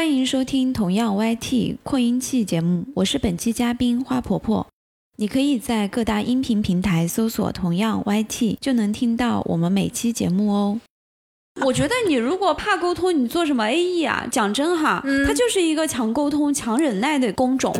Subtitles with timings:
[0.00, 4.66] 欢迎收听同样 YT 扩音器节目，我是本期嘉宾花婆婆。
[5.18, 10.80] 你可以在各大音频平台搜索“同样 YT”，就能听到我们每期节目哦。
[11.66, 14.26] 我觉得你如果怕沟通，你做什么 AE 啊？
[14.32, 17.74] 讲真哈，它就是一个强沟通、强忍耐的工种。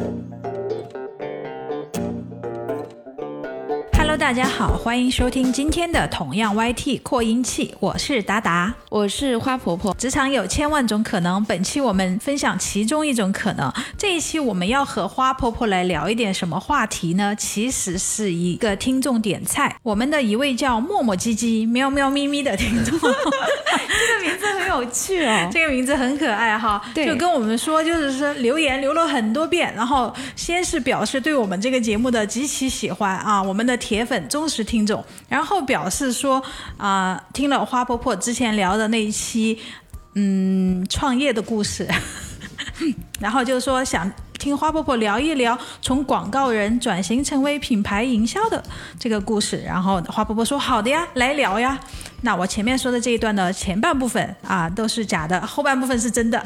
[4.11, 9.95] Hello，大家好，欢迎收听今天的同样 YT 扩音器，我是达达，我是花婆婆。
[9.95, 13.73] 职场有千万种可能，本期我们分享其中一种可能。
[13.97, 17.33] 这一期我们要和花婆婆来聊一点什么话题呢？
[17.37, 26.83] 其实是一个听众点菜，我们的一位叫磨磨唧唧、喵喵咪咪的听众， 这个名字很有趣哦，这个名字很可爱哈。
[26.93, 34.00] 对，就跟我们说，就是说留言留了很多遍，然后先是表示对我们这个节目的极其喜欢啊，我们的铁。
[34.01, 36.43] 铁粉忠实听众，然后表示说
[36.79, 39.59] 啊，听了花婆婆之前聊的那一期，
[40.15, 41.87] 嗯，创业的故事，
[43.21, 48.65] 然后就说想听花婆婆聊一聊从广告人转型成为品牌营销的
[48.99, 49.63] 这个故事。
[49.67, 51.79] 然后花婆婆说好的呀，来聊呀。
[52.23, 56.43] 那我前面说的这一段的前半部分啊都是假的，后半部分是真的。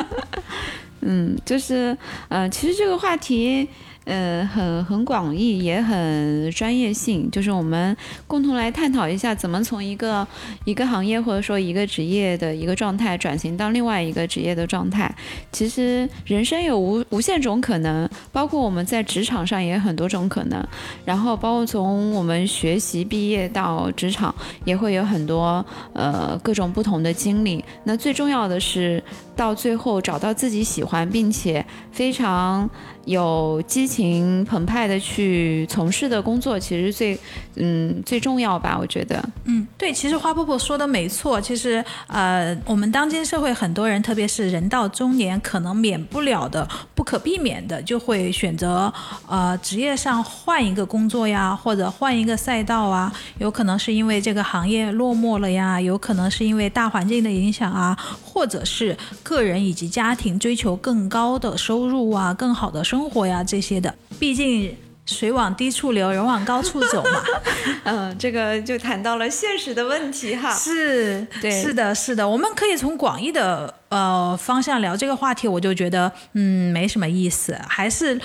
[1.00, 1.96] 嗯，就是
[2.28, 3.66] 嗯，其实这个话题。
[4.08, 7.94] 呃，很很广义，也很专业性，就是我们
[8.26, 10.26] 共同来探讨一下，怎么从一个
[10.64, 15.14] 一个行业或者说一个职业的一个状态转型到另外一个职业的状态。
[15.52, 20.66] 其实人生有无无限种可能，包括我们在职场上也有很多种可能，
[21.04, 24.34] 然后包括从我们学习毕业到职场，
[24.64, 25.62] 也会有很多
[25.92, 27.62] 呃各种不同的经历。
[27.84, 29.02] 那最重要的是。
[29.38, 32.68] 到最后找到自己喜欢并且非常
[33.08, 37.18] 有激情澎湃的去从事的工作，其实最
[37.58, 38.76] 嗯最重要吧？
[38.80, 41.40] 我觉得，嗯，对，其实花婆婆说的没错。
[41.40, 48.92] 其实呃，我们当今社会很多人，特别是人到中年，可能免不了的、不可避免的，就会选择
[49.26, 53.12] 呃职业上换一个工作呀，或者换一个赛道啊。
[53.38, 58.96] 有可能是因为这个行业落寞了呀，有可能是因为大环境的影响啊，或者是。
[59.22, 64.74] 个人以及家庭追求更高的收入啊，更好的生活呀，这些的，毕竟
[65.08, 67.22] 水往低处流，人往高处走嘛。
[67.84, 70.52] 嗯，这个就谈到了现实的问题哈。
[70.54, 78.20] 是，对，是的，是的，我们可以从广义的呃方向聊这个话题，我就觉得嗯没什么意思，还是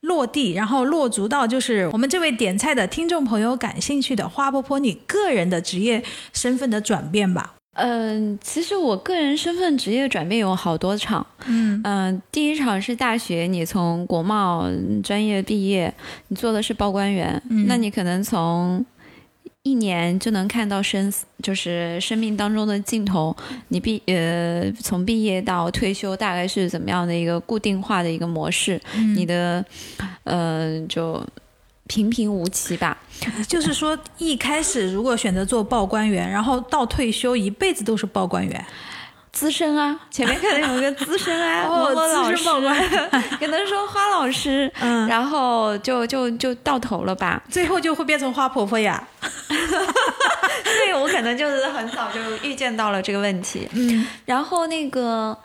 [0.00, 7.53] 落地，然后落足到就是我们这位点菜的听众朋友感兴趣的花婆婆你个人的职业身份的转变吧。
[7.74, 11.26] 嗯，其实我个人身份职业转变有好多场。
[11.46, 14.68] 嗯嗯，第一场是大学，你从国贸
[15.02, 15.92] 专业毕业，
[16.28, 18.84] 你做的是报关员，那你可能从
[19.62, 23.36] 一年就能看到生死，就是生命当中的尽头。
[23.68, 28.80] 你毕呃从毕业到退休大概是怎么样的一个固定化的一个模式？
[29.16, 29.64] 你的
[30.24, 31.24] 呃就。
[31.86, 32.96] 平平无奇吧，
[33.46, 38.64] 就是说一开始如果选择做报关员，然后到退休一辈子都是报关员，
[39.32, 42.44] 资深啊，前面可能有个资深啊， 某某老师，
[43.38, 49.06] 可 能说花老师，嗯，然后就就就到头了吧，最后就会变成花婆婆呀，
[49.48, 52.18] 对我可能就是很早就
[52.48, 55.36] 预见到了这个问题，嗯，然后那个。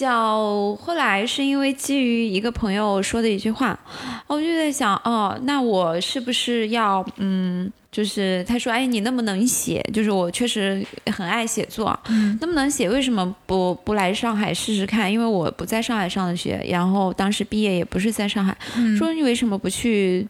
[0.00, 3.78] 叫后来是因为基于一个朋友说的一句话，
[4.26, 15.12] 我就在想，哦，那我是不是要，嗯，就是他说，哎，你那么能写，就是我确实很爱写作，嗯，那么能写，为什么不不来上海试试看？
[15.12, 18.56] 因为我不在上海上的学，然后当时毕业也不是在上海，
[18.96, 20.26] 说你为什么不去？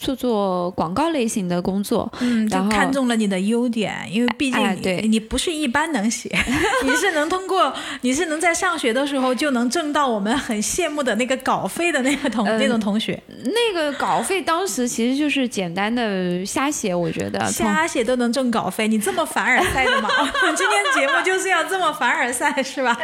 [0.00, 6.30] 做做广告类型的工作，嗯，就看中了你的优点，因为毕竟你你不是一般能写，
[6.84, 13.22] 你是能通过，你是能在上学的时候就能挣到我们很羡慕的那个稿费的那个同那种同学。
[13.44, 20.08] 那个稿费当时其实就是简单的瞎写，我觉得瞎写都能挣稿费，你这么凡尔赛的吗？
[20.56, 22.96] 今天节目就是要这么凡尔赛是吧？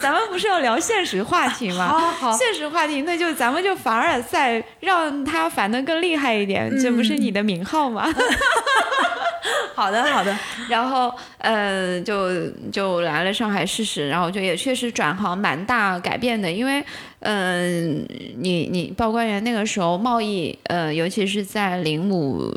[0.00, 1.88] 咱们不是要聊现实话题吗？
[1.88, 6.27] 好好，现实话题，那就咱们就凡尔赛，让他烦得更厉害。
[6.34, 8.06] 一点，这不是你的名号吗？
[9.74, 10.36] 好的，好的。
[10.68, 16.82] 然后，呃，就就来了上海试试，然后就也确实转行蛮大改变的，因为，
[17.20, 18.04] 嗯，
[18.38, 22.52] 你你报关员那个时候贸易，呃，尤其是在零五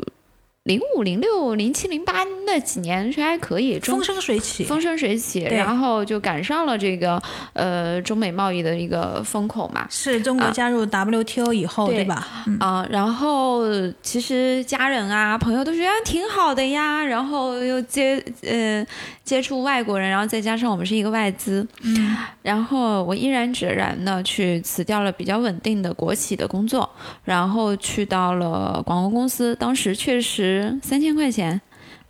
[0.64, 7.20] 零五、零六、零七、零八那几年是还可以，风生水起，风生水起，然后就赶上了这个
[7.52, 9.84] 呃中美贸易的一个风口嘛。
[9.90, 12.28] 是中国加入 WTO 以后，对吧？
[12.60, 13.64] 啊，然后
[14.02, 18.86] 其实家人啊、朋友都觉得挺好的呀，然后又接呃
[19.24, 26.88] 接触外国人，然后再加上我们是一个外资，嗯，然后我毅然决然的去辞掉了比较稳定的国企的工作，
[27.24, 30.51] 然后去到了广告公司，当时确实。
[30.82, 31.60] 三千块钱，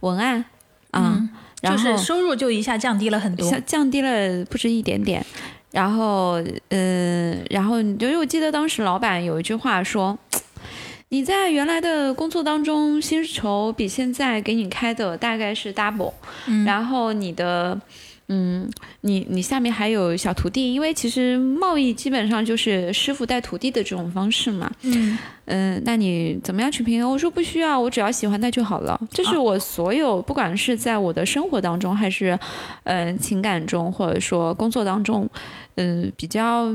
[0.01, 0.45] 文案，
[0.91, 1.29] 啊，
[1.63, 5.25] 就是收入就一下降低了很多，降低了不止一点点。
[5.71, 10.19] 然后，嗯，然后，因为我记得当时老板有一句话说
[11.11, 16.13] ：“你在原来的工作当中，薪酬比现在给你开的大概是 double，
[16.67, 17.81] 然后你的。”
[18.29, 18.71] 嗯，
[19.03, 24.71] 你你下面还有小徒弟，因为其实贸易基本上就是师傅带徒弟的这种方式嘛。
[24.83, 27.11] 嗯嗯，那你怎么样去平衡？
[27.11, 29.01] 我说不需要，我只要喜欢他就好了。
[29.11, 32.39] 这是我所有，不管是在我的生活当中，还是
[32.85, 35.29] 嗯情感中，或者说工作当中，
[35.75, 36.73] 嗯比较。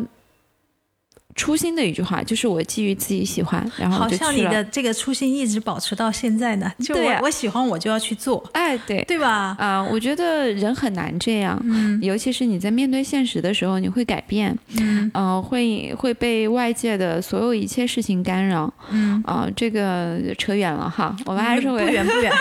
[1.37, 6.69] 初心的一句话就是我基于自己喜欢，然后好像你的这个初心一直保持到现在呢。
[6.79, 9.03] 就我我喜欢我就要去做，哎，对。
[9.07, 9.55] 对吧？
[9.59, 22.33] 啊，我觉得人很难这样，嗯，尤其是你在面对现实的时候，你会改变，嗯，呃，会会被外界的所有一切事情干扰，嗯，啊，这个扯远了哈，我们还是不远不远，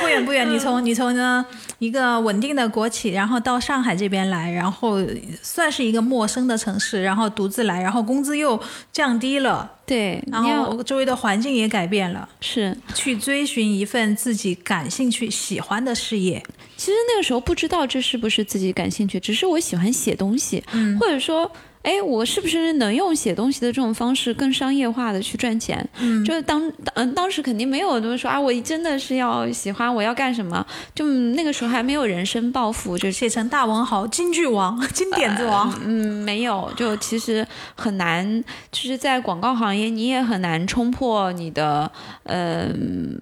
[0.00, 0.48] 不远 不远。
[0.48, 1.44] 你从你从呢
[1.78, 4.98] 一个稳定的国企，然后到上海这边来，然后
[5.42, 7.80] 算是一个陌生的城市，然后独自来。
[7.80, 8.60] 然后工资又
[8.92, 16.42] 降低了，对，然后周围的环境也改变了，是去追寻一份自己感兴趣、喜欢的事业。
[16.76, 21.50] 其实那个时候不知道这是不是自己感兴趣，只是我喜欢写东西，嗯，或者说。
[21.88, 25.88] 哎，我是不是能用写东西的这种方式更商业化的去赚钱？
[25.98, 30.66] 嗯，就是当嗯当时肯定没有么说啊，我真的是要喜欢我要干什么？
[30.94, 35.72] 就那个时候还没有人生抱负，就写成大文豪、京剧王、金点子王。
[35.82, 41.90] 嗯，没有，就其实很难，就是在广告行业你也很难冲破你的
[42.24, 42.68] 呃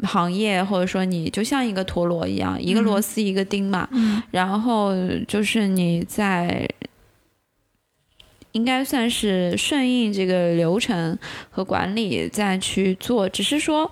[0.03, 3.87] 行业，或者说你就像一个陀螺一样，一个螺丝一个钉嘛。
[3.93, 4.91] 嗯，然后
[5.29, 6.69] 就是你在。
[8.56, 11.19] 应该算是顺应这个流程
[11.50, 13.91] 和管理再去做，只是说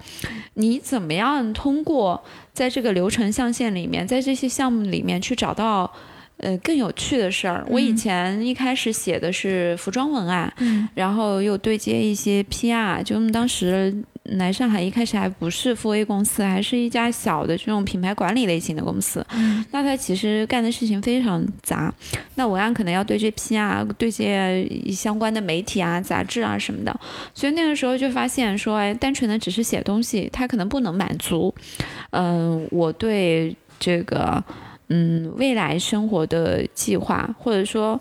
[0.55, 2.25] 你怎么样通过
[2.55, 5.93] 在这个流程象限里面，在这些项目里面去找到
[6.39, 7.63] 呃更有趣的事儿。
[7.69, 10.51] 我以前一开始写的是服装文案，
[10.95, 13.95] 然后又对接一些 PR，就当时。
[14.25, 19.25] 来上海一开始还不是富 A 公司，还是一家小的这种品牌管理类型的公司。
[19.35, 21.93] 嗯，那他其实干的事情非常杂。
[22.37, 27.01] 那文案可能要对接 P 啊，对接相关的媒体啊、杂志啊什么的。
[27.35, 31.55] 所以那个时候就发现说，哎，单纯的只是写东西，它可能不能满足。
[32.11, 34.43] 嗯，我对这个
[34.89, 38.01] 嗯未来生活的计划，或者说。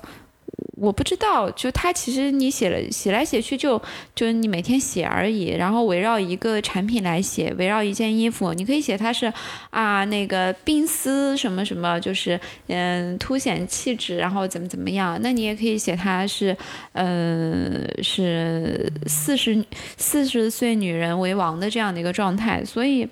[0.76, 3.82] 我不知道，就他其实你写了写来写去就
[4.14, 9.32] 就你每天写而已，然后围绕一个产品来写，围绕一件衣服，你可以写它是
[9.70, 16.56] 啊那个冰丝什么什么，就是嗯凸显气质，然后怎么怎么样，那你也可以写它是
[16.94, 19.64] 嗯是四十
[19.98, 23.08] 四十岁女人为王的这样的一个状态，所以。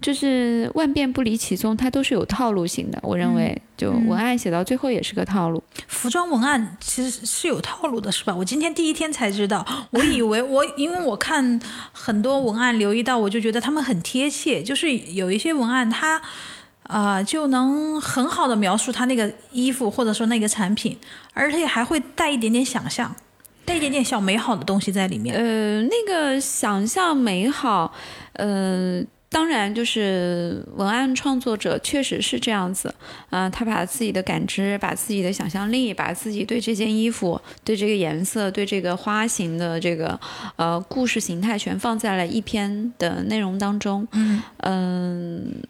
[0.00, 2.98] 就是万变不离其宗，它都是有套路性的。
[3.02, 5.62] 我认为，就文案写到最后也是个套路。
[5.88, 8.34] 服装文案其实是有套路的，是吧？
[8.34, 11.60] 我今天第一天才知道，我以为 我因为我看
[11.92, 14.62] 很多文案留意到，我就觉得他们很贴切。
[14.62, 16.20] 就是有一些文案，它
[16.84, 20.96] 啊就能很好的描述他那个衣服或者说那个产品，
[21.34, 23.14] 而且还会带一点点想象，
[23.66, 25.36] 带一点点小美好的东西在里面。
[25.36, 27.92] 呃，那个想象美好，
[28.32, 29.04] 呃。
[29.30, 32.92] 当然，就是文案创作者确实是这样子，
[33.30, 40.18] 嗯，他把自己的感知、把自己的想象力、把自己对这件衣服、对这个颜色、对这个花型的这个
[40.56, 45.62] 呃故事形态，全放在了一篇的内容当中，嗯嗯。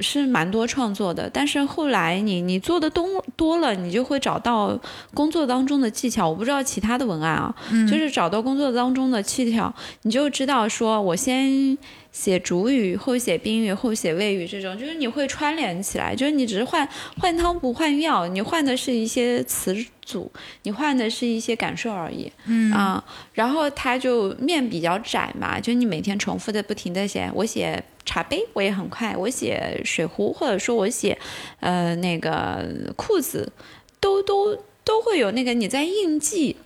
[0.00, 4.78] 是蛮多创作的，但是后来你你做的多多了，你就会找到
[5.14, 6.28] 工作当中的技巧。
[6.28, 7.54] 我不知道其他的文案啊，
[7.90, 9.72] 就是找到工作当中的技巧，
[10.02, 11.76] 你就知道说我先。
[12.12, 16.86] 写主语，后写宾语，后写谓语，这种就是你会串联起来，就是你只是换
[17.18, 20.30] 换汤不换药，你换的是一些词组，
[20.64, 31.18] 你换的是一些感受而已，嗯啊，然后它就面比较窄嘛，就你每天重复的不停的写，我写茶杯我也很快，我写水壶或者说我写
[31.60, 32.66] 呃那个
[32.96, 33.52] 裤子，
[34.00, 36.56] 都都都会有那个你在印记。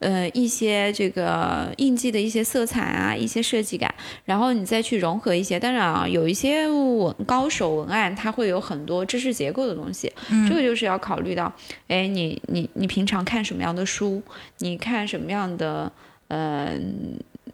[0.00, 3.94] 呃一些这个印记的一些色彩啊，一些设计感，
[4.24, 5.60] 然后你再去融合一些。
[5.60, 10.10] 当然啊，有一些文高手文案，它会有很多知识结构的东西，
[10.48, 11.52] 这个就是要考虑到，
[11.88, 14.22] 哎，你你你平常看什么样的书，
[14.60, 15.92] 你看什么样的
[16.28, 16.72] 呃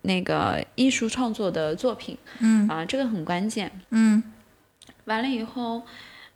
[0.06, 3.70] 那个艺术创作的作品，嗯啊，这个很关键。
[3.90, 4.22] 嗯
[5.04, 5.82] 完了以后，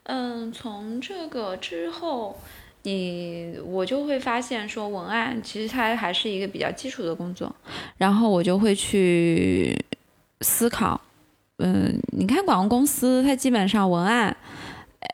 [0.05, 2.39] 嗯，从这个之后，
[2.83, 7.55] 你我就会发现说，文案其实它还是一个比较基础的工作，
[7.97, 9.77] 然后我就会去
[10.41, 11.01] 思考，
[11.59, 14.37] 嗯，你看广告公司，它基本上文案、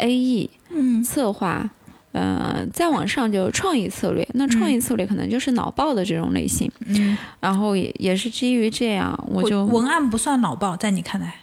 [0.00, 1.70] AE、嗯策划。
[2.16, 11.35] 呃，再往上就是创意策略，那创意策略可能就是脑爆的这种类型，嗯，然后也也是基于这样，我就文案不算脑爆，在你看来？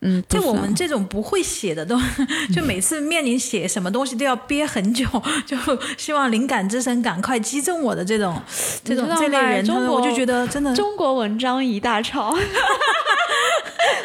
[0.00, 1.98] 嗯，不就我们这种不会写的都，
[2.54, 5.04] 就每次面临写什么东西都要憋很久，
[5.46, 5.56] 就
[5.96, 8.40] 希望灵感之神赶快击中我的这种
[8.84, 12.52] 这种这类人，中国我就觉得真的中国文章一大抄 我是不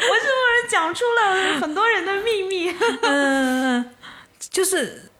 [0.08, 2.74] 是讲出了很多人的秘密？
[3.02, 3.84] 嗯，嗯
[4.50, 5.10] 就是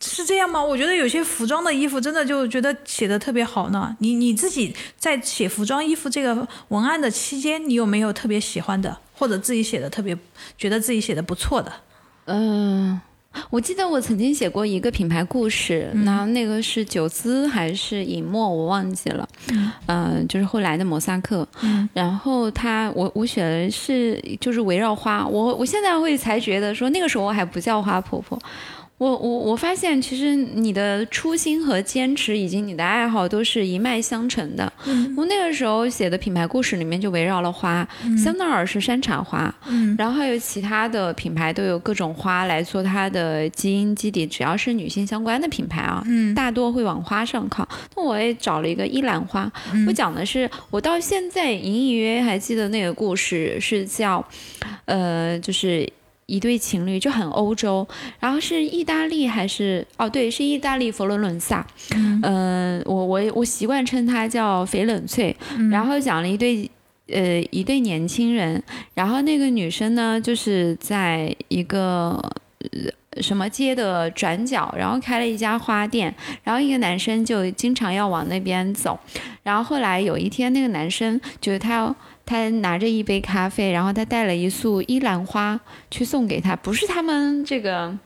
[0.00, 0.62] 是这样吗？
[0.62, 3.96] 我觉得有些服装的衣服真的就觉得写的特别好呢。
[3.98, 10.16] 你你自己在写服装衣服这个文案的期间，你有没有特别喜欢的，或者自己写的特别
[10.56, 11.72] 觉得自己写的不错的？
[12.26, 13.00] 嗯、
[13.50, 19.28] 我记得我曾经写过一个品牌故事，那、那个是九姿还是隐墨，我忘记了。
[19.86, 21.46] 嗯、就是后来的摩萨克。
[21.62, 28.38] 嗯然后他，我我写的是就是围绕花，我我现在会才觉得说那个时候我还不叫花婆婆。
[28.98, 34.72] 我我我发现，其实你的初心和坚持，以及你的爱好，都是一脉相承的。
[34.86, 37.88] 嗯我那个时候写的品牌故事里面就围绕了花，
[38.20, 47.66] 香奈儿是山茶花，嗯然后还有其他的品牌都有各种花来做它的基因基底，只要是女性相关的品牌啊，嗯大多会往花上靠。
[47.94, 54.26] 那我也找了一个依兰花，嗯我讲的是我到现在隐隐约约还记得那个故事是叫，
[54.86, 55.88] 呃，就是。
[56.28, 57.88] 一对情侣就很欧洲，
[58.20, 61.66] 然后是意大利还是哦对，是意大利佛罗伦萨，
[62.22, 65.34] 嗯、我我我习惯称它叫翡冷翠，
[65.70, 66.70] 然后讲了一对
[67.08, 68.62] 呃一对年轻人，
[68.94, 72.22] 然后那个女生呢就是在一个。
[72.60, 72.90] 呃
[73.22, 78.96] 什么街的转角，然后开了一家花店，然后一个男生就经常要往那边走，
[79.42, 81.96] 然后后来有一天，那个男生就是他要
[82.28, 85.58] 他拿着一杯咖啡，然后他带了一束依兰花
[85.90, 87.96] 去送给他，不是他们这个，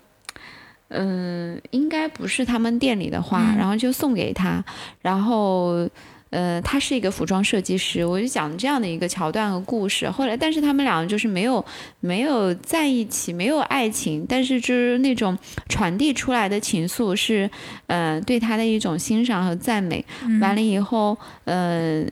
[0.89, 4.65] 嗯，应该不是他们店里的花，然后就送给他，
[5.01, 5.89] 然后。
[6.33, 10.09] 呃，他是一个服装设计师，我就讲这样的一个桥段和故事。
[10.09, 11.63] 后来，但是他们两个就是没有
[12.01, 15.37] 没有在一起，没有爱情，但是就是那种
[15.69, 17.51] 传递出来的情愫是，
[17.87, 20.03] 呃，对他的一种欣赏和赞美。
[20.41, 21.15] 完了以后，
[21.45, 22.03] 呃，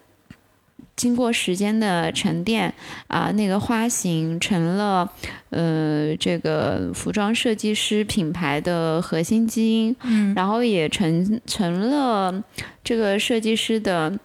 [1.01, 2.75] 经过时间的沉淀
[3.07, 5.11] 啊、那个花型成了
[5.49, 12.45] 呃这个服装设计师品牌的核心基因，嗯然后也成成了
[12.85, 14.19] 这个设计师的。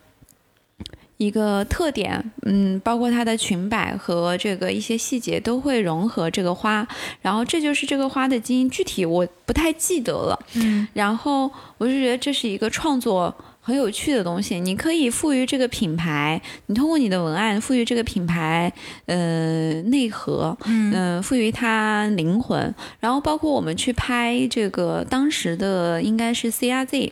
[1.17, 6.85] 一个特点，嗯，包括它的裙摆和这个一些细节都会融合这个花，
[7.21, 10.37] 然后这就是这个花的基因，具体我不太记得了。
[10.55, 13.33] 嗯然后我就觉得这是一个创作
[13.65, 18.71] 很有趣的东西，你可以赋予这个品牌，你通过你的文案赋予这个品牌
[19.07, 27.11] 呃内核，嗯嗯、赋予它灵魂，然后包括我们去拍这个当时的应该是 CRZ，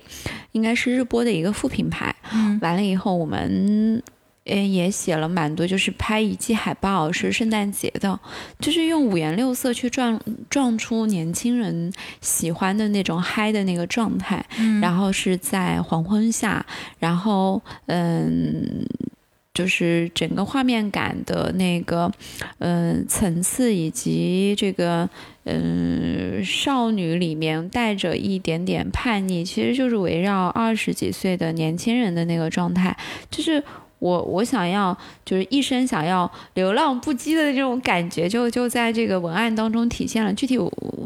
[0.51, 4.03] 应该是日播的一个副品牌，嗯完了以后我们。
[4.45, 8.19] 呃，也写了蛮多，就是拍一季海报是圣诞节的，
[8.59, 10.19] 就是用五颜六色去撞
[10.49, 16.65] 撞出年轻人喜欢的那种嗨的那个状态，嗯然后是在黄昏下，
[16.99, 18.85] 然后嗯，
[19.53, 22.11] 就是整个画面感的那个
[22.59, 25.09] 嗯层次以及这个
[25.45, 32.97] 嗯少女里面带着一点点叛逆，其实就是围绕二十几岁的年轻人的那个状态，
[33.31, 33.63] 就是。
[34.03, 34.95] 我我想要
[35.25, 40.33] 就是一生想要流浪不羁的这种感觉，就就在这个文案当中体现了。
[40.33, 40.57] 具体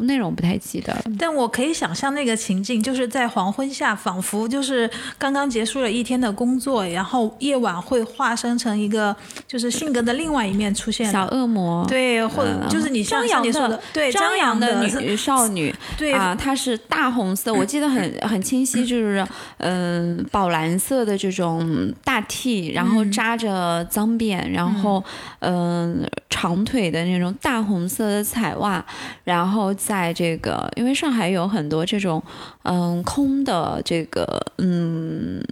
[0.01, 1.01] 内容不太记得了。
[1.19, 9.15] 但我可以想象那个情境，就是在黄昏下，仿佛就是刚刚结束了一天的工作，然后夜晚会化身成一个
[9.47, 11.11] 就是性格的另外一面出现。
[11.11, 19.25] 小恶魔，对，或者嗯就是你像张扬的像你说的，对张扬的女少女，对啊，它是大红色， 我记得很很清晰，就是
[19.57, 25.03] 嗯、宝蓝色的这种大 T，然后扎着脏辫，然后
[25.39, 28.85] 嗯、长腿的那种大红色的彩袜，
[29.23, 32.21] 然后在这个因为上海有很多这种
[32.63, 35.43] 嗯空的这个嗯。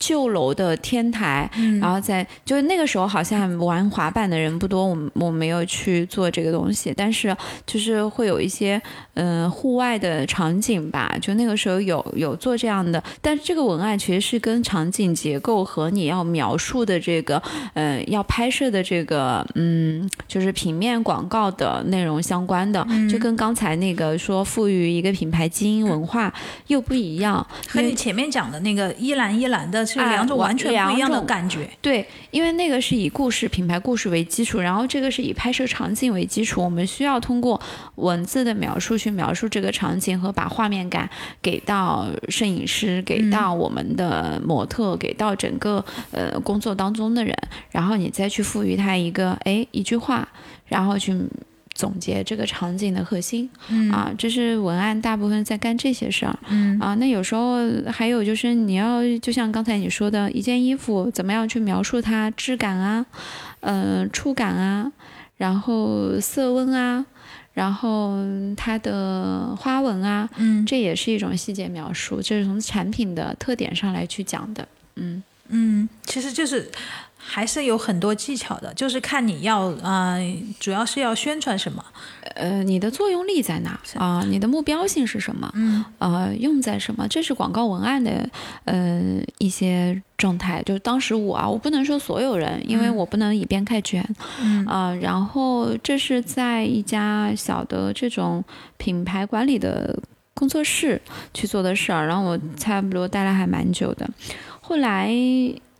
[0.00, 1.78] 旧楼的天台，嗯。
[1.78, 8.80] 然后在就是那个时候好像玩滑板的人不多，我我没有去做这个东西，但是就是会有一些
[9.14, 17.40] 嗯、呃户外的场景吧，就那个时候有有做这样的，但是这个文案其实是跟场景结构和你要描述的这个
[17.74, 26.32] 呃要拍摄的这个嗯就是平面广告的内容相关的，就跟刚才那个说赋予一个品牌基因文化
[26.68, 31.68] 又不一样，和你前面讲的那个依兰依兰的是两种完全不一样的感觉。
[31.80, 36.62] 对，因为那个是以故事、品牌故事为基础，然后这个是以拍摄场景为基础。
[36.62, 37.60] 我们需要通过
[37.96, 41.08] 文字的描述去描述这个场景和把画面感
[41.42, 47.36] 给到摄影师，给到我们的模特，给到整个呃工作当中的人，
[47.70, 50.28] 然后你再去赋予它一个哎一句话，
[50.66, 51.14] 然后去。
[51.80, 53.90] 总结这个场景的核心，嗯。
[53.90, 56.78] 啊，这是文案大部分在干这些事儿，嗯。
[56.78, 57.56] 啊，那有时候
[57.90, 63.06] 还有就是你要就像刚才你说的，一件衣服怎么样去描述它质感啊，
[63.60, 64.92] 嗯、触感啊，
[65.38, 67.06] 然后色温啊，
[67.54, 68.18] 然后
[68.54, 70.66] 它的花纹啊，嗯。
[70.66, 75.22] 这也是一种细节描述，这是从产品的特点上来去讲的，嗯。
[75.52, 76.70] 嗯，其实就是
[77.22, 80.18] 还是有很多技巧的，就是看你要呃，
[80.58, 81.84] 主要是要宣传什么。
[82.34, 85.50] 呃，你的作用力在哪啊、你的目标性是什么？
[85.54, 87.06] 嗯，呃，用在什么？
[87.08, 88.28] 这是广告文案的
[88.64, 89.00] 呃
[89.38, 90.62] 一些状态。
[90.62, 94.02] 就是当时我啊，我不能说所有人，因为我不能以偏概全。
[94.40, 98.42] 嗯啊、然后这是在一家小的这种
[98.76, 99.98] 品牌管理的
[100.34, 101.00] 工作室
[101.34, 104.08] 去做的事儿，然后我差不多待了还蛮久的。
[104.60, 105.12] 后来，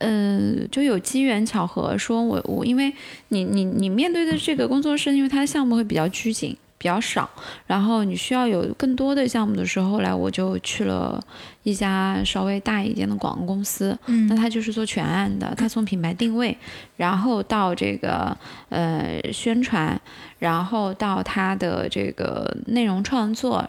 [0.00, 2.92] 呃，就有机缘巧合，说我我因为
[3.28, 7.28] 你你你面对的这个工作室，因为它的项目会比较拘谨，比较少，
[7.66, 11.23] 然后你需要有更多的项目的时候，后来我就去了
[11.64, 16.57] 一家稍微大一点的广告公司，嗯那他就是做全案的，他从品牌定位，
[16.97, 18.35] 然后到这个
[18.71, 20.00] 呃宣传，
[20.38, 23.62] 然后到他的这个内容创作，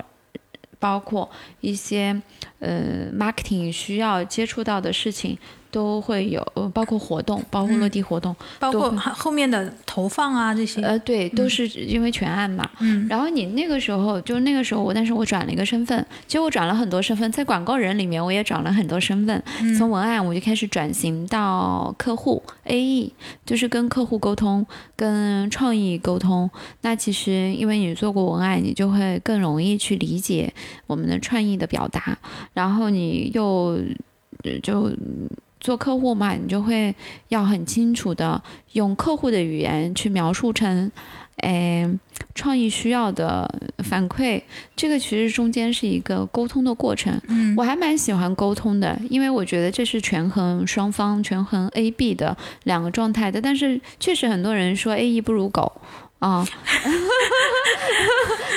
[0.79, 2.21] 包括一些
[2.59, 5.37] 呃 marketing 需要接触到的事情，
[5.71, 10.81] 都会有，呃包括活动，包括落地活动，包括后面的投放啊这些。
[10.81, 12.69] 呃，对，都是因为全案嘛。
[12.79, 19.41] 嗯然后你那个时候，就那个时候我，但是我转了一个身份，其实我转了很多身份，在广告人里面我也转了很多身份。
[19.77, 23.11] 从文案我就开始转型到客户 AE，
[23.45, 26.49] 就是跟客户沟通，跟创意沟通。
[26.81, 30.53] 那其实因为你做过文案，你就会更容易去理解
[30.87, 32.17] 我们的创意的表达，
[32.53, 33.79] 然后你又
[34.43, 34.91] 呃就。
[35.61, 36.93] 做客户嘛，你就会
[37.29, 38.43] 要很清楚的
[38.73, 40.91] 用客户的语言去描述成，
[41.37, 41.87] 诶，
[42.33, 43.47] 创意需要的
[43.77, 44.41] 反馈，
[44.75, 47.21] 这个其实中间是一个沟通的过程。
[47.27, 53.39] 嗯我还蛮喜欢沟通的，因为我觉得这是权衡双方、权衡 A、B 的两个状态的。
[53.39, 55.71] 但是确实很多人说 A E 不如狗
[56.21, 56.45] 啊，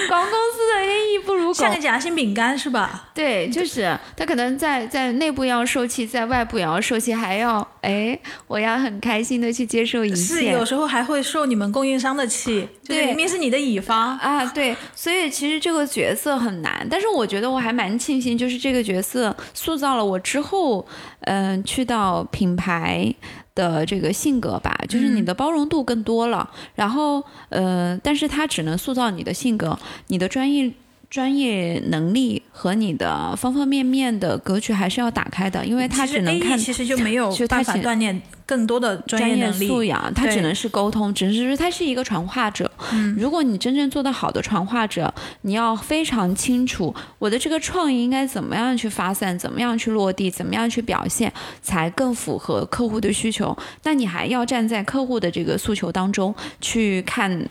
[0.08, 3.08] 广告公司的 A E 不如狗，像个夹心饼干是吧？
[3.14, 10.44] 对，就是他可能在在内部要受气，在外部也要受气，还要哎，我要很开心的去接受一切是。
[10.44, 14.18] 有时候还会受你们供应商的气，就明明是你的乙方。
[14.18, 20.86] 啊，对，所以其实这个角色很难，但是我觉得我还蛮庆幸，就是这个角色塑造了我之后，
[21.22, 23.14] 嗯、去到品牌
[23.54, 30.72] 的这个性格吧，就是你的包容度更多了，然后呃，但是它只能塑造你的性格，你的专业。
[31.14, 39.68] 专业能力和你的方方面面的格局还是要打开的，因为它其实只能看其实就没有办法锻炼更多的专业能力。
[39.68, 42.68] 素养，他只能是沟通，只是说他是一个传话者。
[42.90, 53.56] 嗯如果你真正做得好的传话者，你要非常清楚我的这个创意应该怎么样去发散，怎么样去落地，怎么样去表现，才更符合客户的需求。
[53.84, 57.48] 那你还要站在客户的这个诉求当中去看。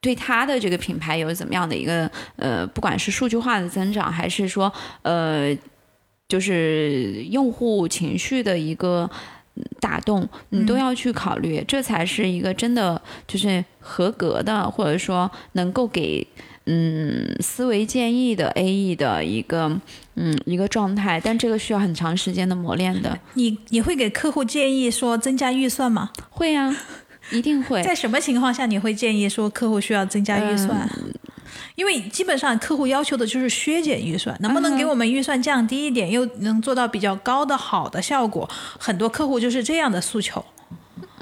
[0.00, 5.56] 对他的这个品牌有怎么样的一个呃，不管是数据化的增长，还是说呃，
[6.28, 9.10] 就是用户情绪的一个
[9.56, 16.24] 嗯打动，你都要去考虑，这才是一个真的就是合格的，或者说能够给
[16.66, 19.80] 嗯思维建议的 A E 的一个
[20.14, 23.18] 嗯一个状态，但这个需要很长时间的磨练的。
[23.34, 26.10] 你你会给客户建议说增加预算吗？
[26.30, 26.76] 会啊，
[27.30, 27.82] 一定会。
[27.82, 30.88] 在什么情况下你会建议说客户需要增加预算？
[30.96, 31.12] 嗯
[31.74, 38.50] 因为基本上客户要求的就是削减预算，能不能给我们预算降低一点，又能做到比较高的好的效果？
[38.76, 40.44] 很多客户就是这样的诉求。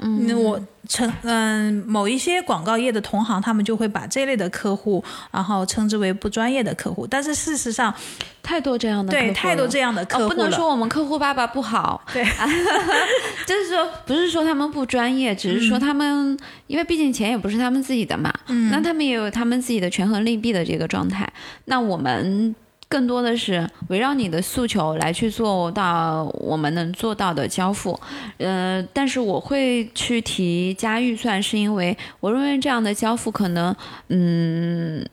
[0.01, 7.05] 嗯，我称嗯某一些广告业的同行，他们就会把这类的客户，然后称之为不专业的客户。
[7.07, 7.93] 但是事实上，
[8.41, 10.29] 太多这样的客户对太多这样的客户了。
[10.29, 12.23] 不能说我们客户爸爸不好，对
[13.45, 21.27] 就是说不是说他们不专业，只是说他们，因为毕竟钱也不是他们自己的嘛，嗯，那他们也有他们自己的权衡利弊的这个状态。
[21.65, 22.55] 那我们。
[22.89, 27.99] 更多的是围绕你的诉求来去做到我们能做到的交付，
[28.37, 33.75] 呃，但是我会去提加预算，是因为我认为这样的交付可能，
[34.09, 35.05] 嗯。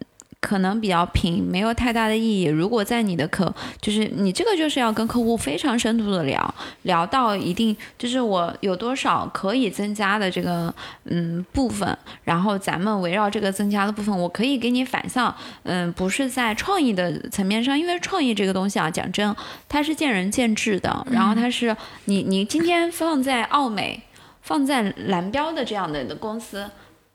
[0.45, 2.45] 可能比较平，没有太大的意义。
[2.45, 10.73] 如果在你的客，就是你这个就是要跟客户非常深度的聊，聊到一定，就是我有多少可以增加的这个
[11.05, 19.35] 嗯部分，然后咱们围绕这个增加的部分，我可以给你反向，嗯，不是在创意的层面上，因为创意这个东西啊，讲真，
[19.67, 21.07] 它是见仁见智的。
[21.11, 24.03] 然后它是你你今天放在奥美，
[24.43, 26.69] 放在蓝标的这样的的公司，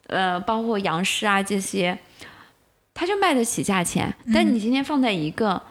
[0.08, 1.96] 呃，包括杨师啊这些。
[3.00, 5.62] 他就卖得起价钱，但你今天放在一个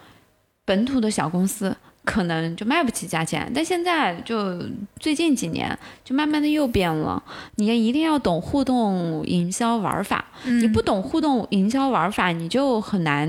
[0.65, 3.53] 本土的小公司，可能就卖不起价钱。
[3.55, 4.59] 但现在就
[4.99, 7.23] 最近几年，就慢慢的又变了。
[7.57, 13.29] 你一定要懂互动营销玩法，你不懂互动营销玩法，你就很难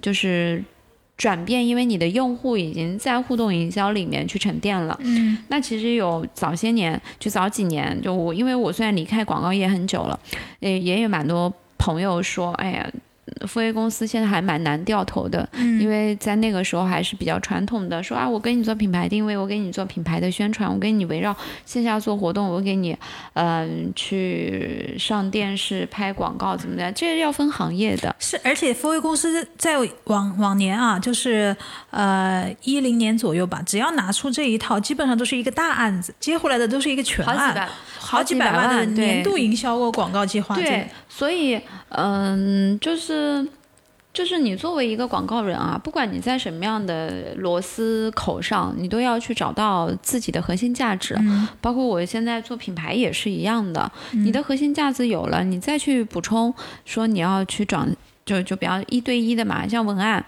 [0.00, 0.62] 就是
[1.16, 4.96] 转变，因为你的用户已经在互动营销里面去沉淀了。
[5.02, 10.16] 嗯，那其实有早些年，就早几年，就我因为我虽然离开广告业很久了，
[10.60, 12.88] 也也有蛮多朋友说，哎呀。
[13.46, 15.48] 富 A 公司现在还蛮难掉头的，
[15.80, 22.96] 因为在那个时候还是比较传统的，说啊，我给你做品牌定位，我给你做品牌的宣传，我给你围绕线下做活动，我给你，
[23.34, 28.14] 嗯，去上电视拍广告怎么的，这要分行业的。
[28.18, 31.56] 是，而且富 A 公司在往往年啊，就是
[31.90, 40.54] 呃一零年左右吧，只要拿出这一套，基本上都是一个大案子，接回来的都是一个全案，好几百万的年度营销或广告计划。
[40.54, 43.19] 对，所以嗯，就是。
[44.12, 51.16] 就是你作为一个广告人啊，不管你在什么样的螺丝口上，你都要去找到自己的核心价值。
[51.60, 56.52] 包括我现在做品牌也是一样的，你的核心价值有了，你再去补充，
[56.84, 57.86] 说你要去找，
[58.24, 60.24] 就就比较一对一的嘛，像文案。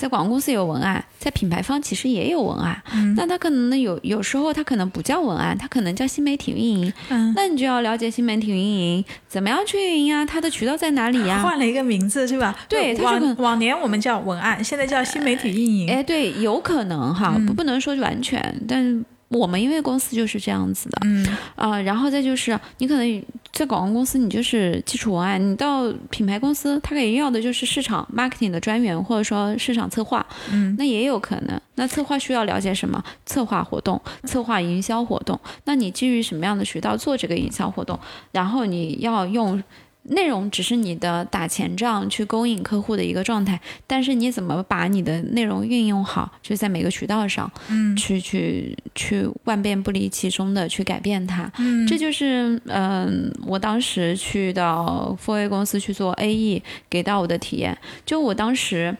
[0.00, 2.82] 在广告公司有文案，在品牌方其实也有文案，
[3.16, 6.92] 那他可能呢有有时候他可能不叫文案，他可能叫新媒体运营，
[7.36, 11.42] 那你就要了解新媒体运营怎么样去运营啊，它的渠道在哪里呀？
[11.42, 12.56] 换了一个名字是吧？
[12.66, 15.90] 对，往往年我们叫文案，现在叫新媒体运营。
[15.90, 19.04] 哎，对，有可能哈，不不能说完全，但。
[19.30, 31.60] 我们因为公司就是这样子的，嗯啊，然后再就是你可能在广告公司，你就是基础文案；你到品牌公司，他给要的就是市场 marketing 的专员，或者说市场策划，嗯，那也有可能。
[31.76, 33.02] 那策划需要了解什么？
[33.24, 35.38] 策划活动，策划营销活动。
[35.64, 37.98] 那你基于什么样的渠道做这个营销活动？
[38.32, 39.62] 然后你要用。
[40.04, 57.76] 内容只是你的打前仗去勾引客户的一个状态，但是你怎么把你的内容运用好，就在每个渠道上，嗯，去去去万变不离其宗的去改变它，嗯，这就是嗯，我当时去到 f A 公司去做 A E 给到我的体验。
[58.06, 58.96] 就我当时，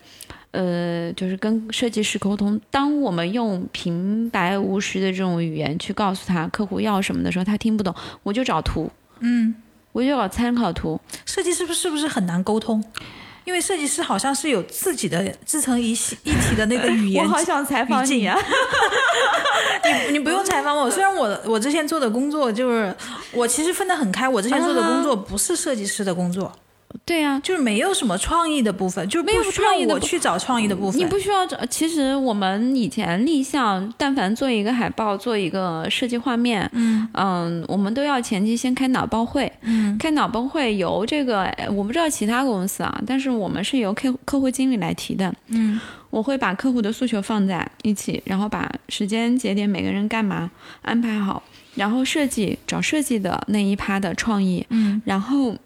[0.50, 9.54] 呃，就是跟设计师沟通，当我们用平白无实的这种语言去告诉他客户要什么的时候，他听不懂，我就找图，嗯。
[9.92, 12.82] 我就找参考图，设计师不是不是很难沟通？
[13.44, 17.24] 因为设计师好像是有自己的自成一系一体的那个语言。
[17.24, 18.38] 我好想采访你啊！
[20.08, 22.94] 你你不用采访我， 虽然我我之前做的工作就是
[23.32, 26.52] 我其实分得很开，我之前做的工作不是设计师的工作。
[27.04, 31.00] 对呀，就是没有什么创意的部分，就是没有创意我去找创意的部分。
[31.00, 31.58] 你不需要找。
[31.66, 39.50] 其实我们以前立项，但凡做一个海报，做一个设计画面，嗯嗯，我们都要前期先开脑包会。
[39.62, 45.32] 嗯，开脑包会由这个我不知道其他公司啊，但是我们是由客客户经理来提的。
[45.48, 50.50] 嗯，我会把客户的诉求放在一起，然后把时间节点每个人干嘛
[50.82, 51.42] 安排好，
[51.74, 54.64] 然后设计找设计的那一趴的创意。
[54.70, 55.56] 嗯，然后。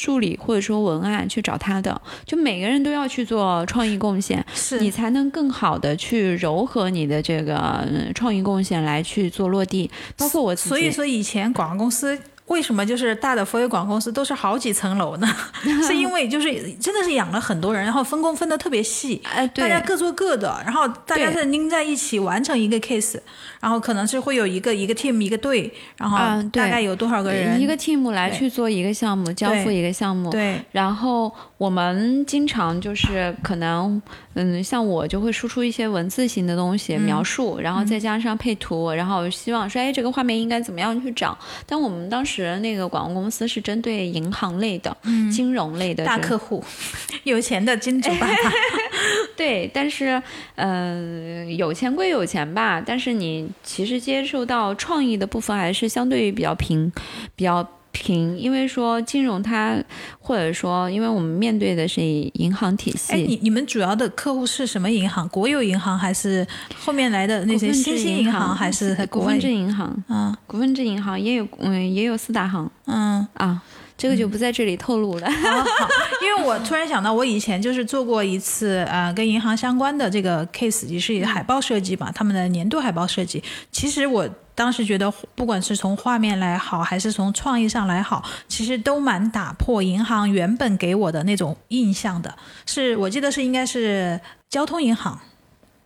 [0.00, 9.90] 助理或者说文案去找他的，就每个人都要去做创意贡献，是你才能更好的去柔和你的这个创意贡献来去做落地。
[10.16, 12.18] 包括我，所以说以前广告公司。
[12.46, 15.36] 为什么就是大的佛威广告公司都是好几层楼呢？
[15.86, 23.20] 是因为就是真的是养了很多人，然后分工分的特别细，哎，大家各做各的，然后大家对是拧在一起完成一个 case，
[23.60, 26.18] 然后可能是会有一个一个 team 一个队，然后
[26.50, 27.60] 大概有多少个人？
[27.60, 30.30] 一个 team 来去做一个项目，交付一个项目。
[30.30, 34.00] 对然后我们经常就是可能，
[34.34, 41.36] 嗯，像我就会输出一些文字型的东西、嗯描述，然后再加上配图，然后希望说，哎，这个画面应该怎么样去找？
[41.66, 44.96] 但我们当时那个广告公司是针对银行类的、
[45.30, 46.64] 金融类的大客户，
[47.24, 48.34] 有钱的金主爸爸。
[49.36, 50.22] 对，但是，
[50.56, 56.90] 嗯、有钱归有钱吧，但是你其实接受到创意的部分还是相对于比较平，
[57.34, 59.76] 比较平，因为说金融它，
[60.20, 65.28] 或者说，因为我们面对的是银行体系，哎，你你们主要的客户是什么银行？
[65.28, 66.46] 国有银行还是
[66.78, 69.92] 后面来的那些新兴银行，还是股份制银行？
[70.08, 73.26] 嗯股份制银行也有，嗯，也有四大行嗯。
[73.34, 73.60] 啊，
[74.00, 75.28] 这个就不在这里透露了。
[76.22, 83.44] 因为我突然想到，我以前就是做过一次呃跟银行相关的这个 case，也是海报设计嘛，他们的年度海报设计。
[83.70, 92.34] 其实我当时觉得，不管是从画面来好，还是从创意上来好，其实都蛮打破银行原本给我的那种印象的。
[92.64, 95.20] 是我记得是应该是交通银行。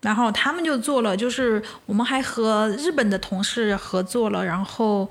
[0.00, 5.08] 然后他们就做了，就是我们还和日本的同事合作了，然后，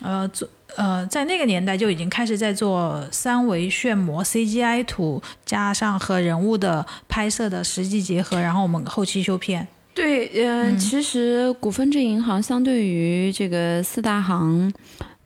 [0.00, 9.66] 呃，做呃，在那个年代就已经开始在做三维炫模 CGI 图，加上和人物的拍摄的实际结合，然后我们后期修片。
[9.92, 14.72] 对，呃，其实股份制银行相对于这个四大行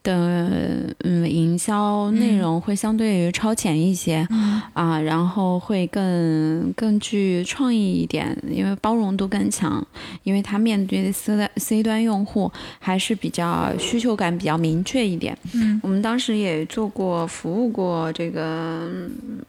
[0.03, 4.27] 的嗯营销内容会相对于超前一些、
[4.73, 9.85] 啊，然后会更更具创意一点，因为包容度更强，
[10.23, 15.37] 因为它面对的 C 端 C 端用户还是比较需求感比较明确一点。
[15.53, 18.89] 嗯，我们当时也做过服务过这个。
[18.91, 19.39] 嗯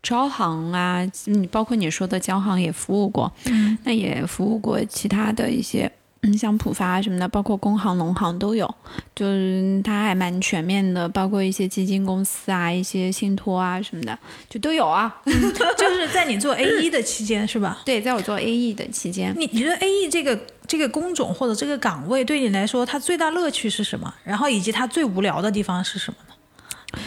[0.00, 5.90] 招行啊，嗯，包括你说的交行也服务过，嗯，那也服务过其他的一些，
[6.22, 8.72] 嗯，像浦发什么的，包括工行、农行都有，
[9.14, 15.14] 就是它还蛮全面的，包括一些基金公司啊、一些信托啊什么的，就都有啊。
[15.24, 17.82] 就是在你做 AE 的期间是吧？
[17.84, 24.12] 对，在我做 A E 的期间，你你觉得 A E 这个这个工种或者这个岗位对你来说，它最大乐趣是什么？
[24.24, 27.00] 然后以及它最无聊的地方是什么呢？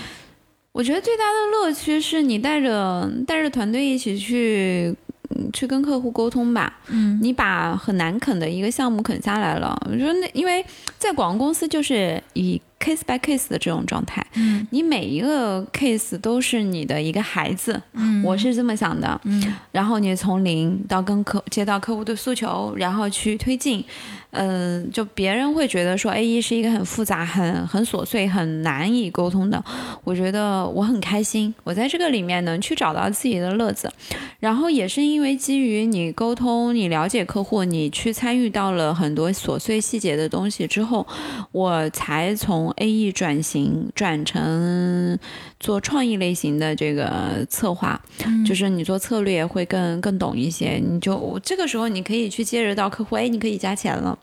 [0.71, 4.95] 我觉得最大的乐趣是你带着带着团队一起去。
[5.35, 9.77] 嗯去跟客户沟通吧，嗯，你把很难啃的一个项目啃下来了。
[9.89, 10.65] 我觉得那因为
[10.97, 18.23] 在广告公司就是以 case by case 的这种状态，嗯，你每一个 case 都是你的一个孩子，嗯。
[18.23, 23.83] 我是这么想的，嗯，然后你从零到跟客接到客户的诉求，然后去推进，
[24.31, 29.63] 嗯、就别人会觉得说 A E 是一个很复杂、很很琐碎、很难以沟通的，
[30.03, 33.91] 我觉得我很开心，我在这个里面能去找到自己的乐子，
[34.39, 41.05] 然后也是因为基于你沟通、你了解客户，你去参与到了很多琐碎细节的东西之后，
[41.51, 45.17] 我才从 A E 转型转成
[45.59, 47.99] 做创意类型的这个策划，
[48.45, 54.17] 就是你做策略会更更懂一些，你就这个时候你可以去接着到客户，哎，你可以加钱了，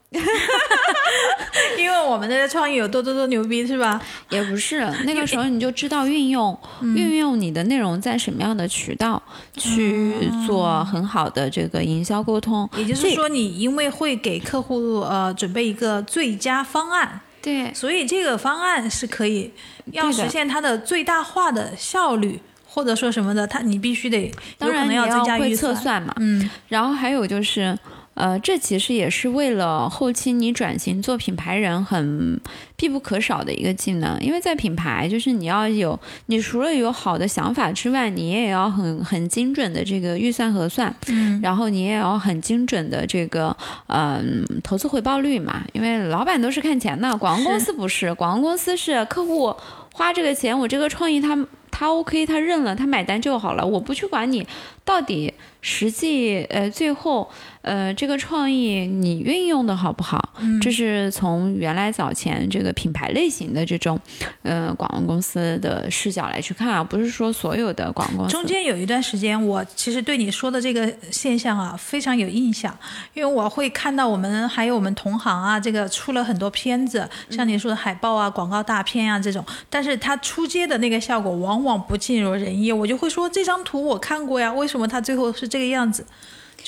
[1.79, 4.01] 因为我们的创意有多多多牛逼是吧？
[4.31, 9.23] 也不是那个时候你就知道运用、运用你的内容在什么样的渠道
[9.57, 10.13] 去
[10.47, 17.73] 做很好的这个营销沟通，也就是说，你因为会给客户呃准备一个最佳方案，对。
[17.75, 19.53] 所以这个方案是可以
[19.93, 26.49] 要实现它的最大化的效率，或者说什么的，它你必须得当然要会测算嘛，嗯。
[26.69, 27.79] 然后还有就是，
[28.19, 32.41] 呃，这其实也是为了后期你转型做品牌人很
[32.77, 41.41] 必不可少的一个技能，因为在品牌，就是你要有，你除了有好的想法之外，你也要很很精准的这个预算核算，嗯。
[41.41, 49.55] 然后你也要很精准的这个嗯、投资回报率嘛，因为老板都是看钱的，广告公司不是，广告公司是客户
[49.93, 51.39] 花这个钱，我这个创意他
[51.71, 54.45] 他 OK，他认了，他买单就好了，我不去管你
[54.85, 57.31] 到底实际呃最后
[57.69, 64.01] 呃这个创意你运用的好不好，嗯这是从原来早前这个品牌类型的这种
[64.43, 72.75] 呃广告公司的视角来去看啊，不是说所有的广告公司中间有一段时间，我其实对你说的这个现象啊非常有印象，
[73.13, 86.07] 因为我会看到我们还有我们同行啊，这个出了很多片子，像你说的海报啊、广告大片啊这种，但是它出街的那个效果往往不尽如人意，我就会说这张图我看过呀，为什么它最后是这个样子？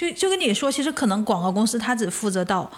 [0.01, 2.71] 就就跟你说，其实可能广告公司它只负责到。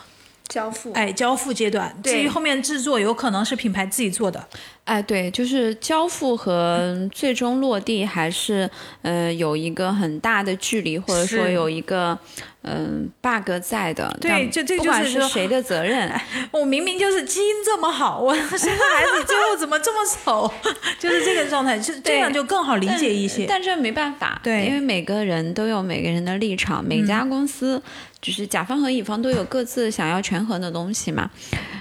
[0.49, 0.93] 交付。
[0.93, 1.97] 哎，交付阶段。
[2.03, 4.45] 至于后面制作，有可能是品牌自己做的。
[4.85, 8.69] 哎，对，就是交付和最终落地还是
[9.03, 12.19] 呃有一个很大的距离，或者说有一个
[12.63, 14.17] 嗯、bug 在的。
[14.21, 16.11] 对但这这就是谁的责任，
[16.53, 20.53] 我明明就是基因这么好，我 生个孩子最后怎么这么丑？
[20.99, 23.47] 就是这个状态，就这样就更好理解一些。
[23.47, 27.83] 但这没办法，对因为每个人都有每个人的立场，每家公司
[28.21, 31.31] 就是甲方和乙方都有各自想要权衡的东西嘛。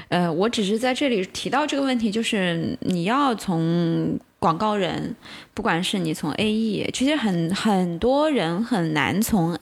[0.09, 5.15] 呃，我只是在这里提到这个问题，就是你要从广告人，
[5.53, 9.55] 不管是你从 AE，其实很很多人很难从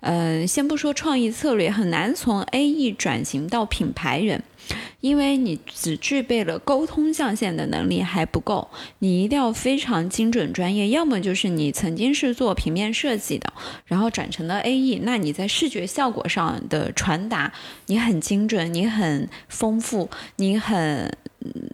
[0.00, 4.42] 呃，先不说创意策略，很难从 AE 转型到品牌人，
[5.00, 13.52] 因为你只具备了沟通象限的能力还不够，你一定要非常精准专业，要么就是你曾经是做平面设计的，
[13.86, 17.52] 然后转成了 AE，那你在视觉效果上的传达，
[17.86, 21.14] 你很精准，你很丰富，你很。
[21.44, 21.70] 嗯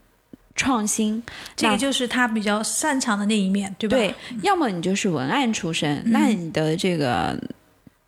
[0.58, 1.22] 创新，
[1.54, 3.94] 这个就是他比较擅长的那一面，对吧？
[3.94, 7.38] 对，要么你就是文案出身，那你的这个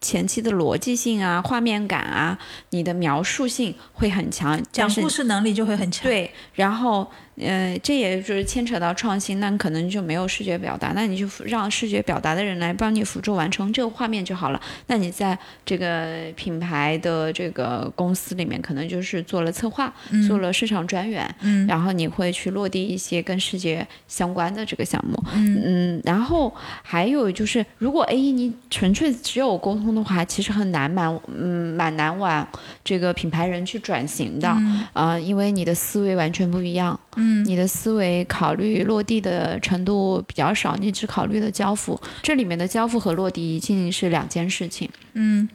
[0.01, 2.39] 前期的逻辑性啊、画面感啊、
[2.71, 6.05] 你的描述性会很强，讲故事能力就会很强。
[6.05, 14.61] 对，然后呃，这也就是牵扯到创新，那可能就没有视觉表达，那你就让视觉表达的人来帮你辅助完成这个画面就好了。
[14.87, 19.93] 那你在这个品牌的这个公司里面，可能就是做了策划，
[20.27, 21.67] 做了市场专员，嗯。
[21.67, 26.01] 然后你会去落地一些跟视觉相关的这个项目，嗯。
[26.05, 32.47] 然后还有就是，如果 A E 你纯粹只有沟通的话，其实很难蛮嗯蛮难往
[32.83, 34.49] 这个品牌人去转型的，
[34.93, 45.49] 啊、因为你的思维完全不一样，嗯，你的思维考虑落地的程度比较少，你只考虑了交付，这里面的交付和落地一定是两件事情，嗯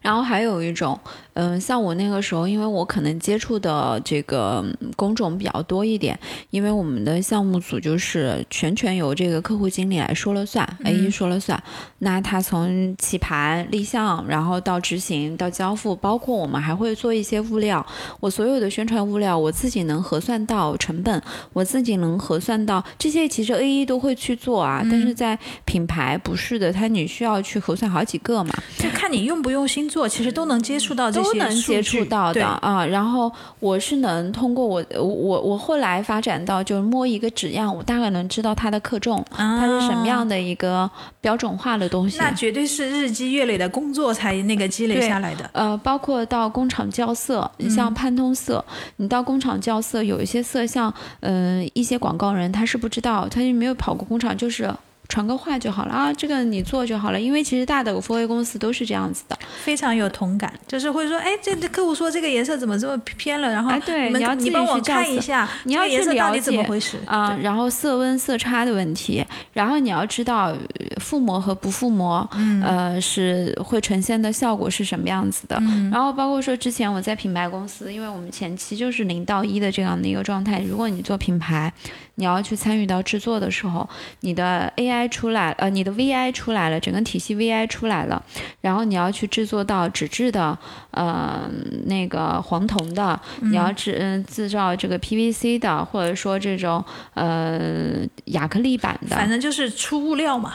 [0.00, 0.98] 然后还有一种，
[1.34, 6.18] 嗯，像我那个时候，因为我可能接触的这个嗯工种比较多一点，
[6.50, 11.62] 因为我们的项目组就是全权由这个客户经理来说了算、a 一说了算。
[11.98, 17.84] 那他从起盘、立项，然后到执行、到交付，包括我们还会做一些物料，
[18.20, 28.52] 我所有的宣传物料，我自己能核算到成本，我自己能核算到这些，其实 A 一都会去做啊，但是在品牌不是的，它你需要去核算好几个嘛。
[28.78, 32.84] 就看你用不用心做，其实都能接触到这些都能接触到的啊。
[32.84, 42.18] 然后我是能通过我我我后来发展到，就是摸一个纸样，我大概能知道它的克重，它是什么样的一个标准化的东西。
[42.18, 45.48] 那绝对是日积月累的工作才那个积累下来的。
[45.52, 48.64] 呃，包括到工厂校色，你像潘通色，
[48.96, 54.72] 你到工厂校色，有一些色像，嗯、一些广告人他是不知道，他就没有跑过工厂，就是。
[55.12, 59.38] 传个话就好了啊，这个你做就好了，因为其实大的 4A 公司都是这样子的。
[59.62, 69.22] 非常有同感，就是会说，哎，这这客户说这个颜色怎么这么偏了，然后哎对你们你要自己帮我看一下，你要颜去了色到底怎么解回事啊、然后色温色差的问题，
[69.52, 70.81] 然后你要知道呃
[71.12, 72.26] 覆膜和不覆膜，
[72.62, 75.60] 呃，是会呈现的效果是什么样子的。
[75.90, 81.70] 然后包括说之前我在品牌公司，因为我们前期就是零到一的这样的一个状态，如果你做品牌，
[82.14, 83.86] 你要去参与到制作的时候，
[84.20, 88.22] 你的 AI 出来，呃，你的 VI 出来了，整个体系 VI 出来了，
[88.62, 90.58] 然后你要去制作到纸质的，
[90.92, 91.42] 呃，
[91.86, 96.82] 那个黄铜的，你要制嗯制造这个 PVC 的，或者说这种
[97.14, 100.54] 呃亚克力板的，反正就是出物料嘛。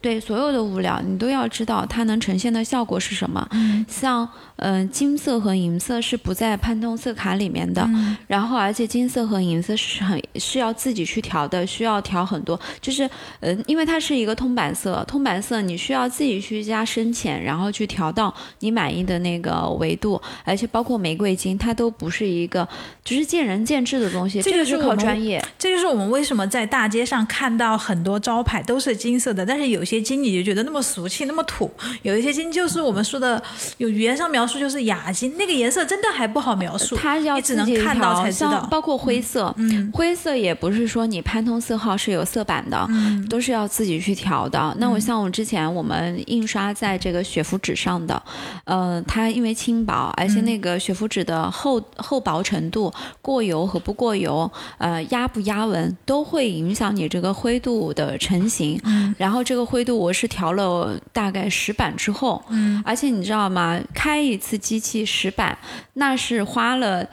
[0.00, 3.46] 对所有的物料，你都要知道它能呈现的效果是什么。
[3.52, 13.08] 嗯像嗯、呃金色和银色是不在潘通色卡里面的，嗯然后而且金色和银色是很是要自己去调的，需要调很多，就是
[13.40, 22.66] 呃，因为它是一个通版色，通版色你需要自己去加深浅，然后去调到你满意的那个维度，而且包括玫瑰金，它都不是一个
[23.04, 25.44] 就是见仁见智的东西，这这个是靠就是我们专业。
[25.58, 31.66] 这就是我们为什么在大街上看到很多招牌都是金色的，但是有些金你就觉得那么俗气、那么土；
[32.02, 33.42] 有一些金就是我们说的
[33.78, 38.50] 有语言上描述就是哑金，那个颜色真的还不好描述，它要只能看到调才知道。
[38.50, 44.74] 像包括灰色，嗯灰色也不是说你潘通色号是有色板的，嗯都是要自己去调的。
[44.78, 48.22] 那我像我之前我们印刷在这个雪肤纸上的，
[48.64, 58.80] 呃，它因为轻薄，而且那个雪肤纸的厚厚薄程度、过油和不过油，呃，压不压纹都会影响你这个灰度的成型。
[58.84, 63.80] 嗯然后这个灰度我是调了大概十版之后，嗯，而且你知道吗？
[63.94, 65.56] 开一次机器十版，
[65.94, 67.08] 那是花了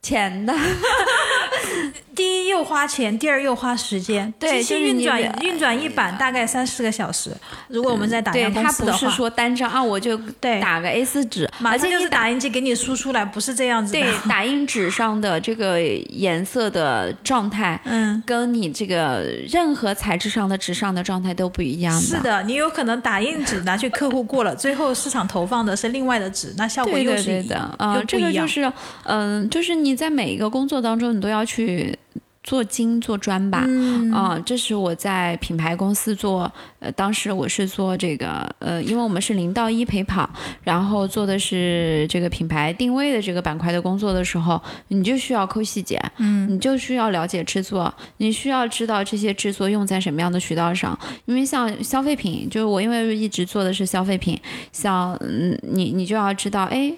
[0.00, 0.54] 钱的。
[2.14, 4.32] 第一又花钱，第二又花时间。
[4.38, 7.30] 对机器运转运转一版大概三四个小时。
[7.68, 14.00] 如果我们在打对，样公它司的话，不是说单张啊，我就对打个 A 四纸，马上就是打打印机给你输出来，不是这样子的。
[14.00, 22.00] 对 打印纸上的这个颜色的状态，嗯，跟你这个任何材质上的纸上的状态都不一样的。
[22.00, 28.72] 是的，你有可能打印纸拿去客户过了， 最后市场投放的是另外的纸，那效果对对又是一对的，啊、这个就是，
[29.04, 31.96] 嗯、就是你在每一个工作当中，你都要去
[32.44, 33.64] 做精做专吧。
[33.66, 40.28] 嗯啊、这是我在品牌公司做，呃，当时我是做这个，呃，因为我们是零到一陪跑，
[40.62, 54.38] 然后做的是这个品牌定位的这个板块的工作的时候，你就需要抠细节，嗯，你就需要了解制作，你需要知道这些制作用在什么样的渠道上，因为像消费品，就是我因为一直做的是消费品，
[54.70, 56.92] 像嗯，你你就要知道，哎，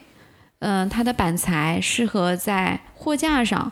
[0.59, 3.71] 嗯、它的板材适合在货架上。